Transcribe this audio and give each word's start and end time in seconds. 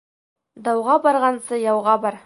Дауға 0.69 0.97
барғансы 1.05 1.63
яуға 1.69 1.99
бар. 2.07 2.19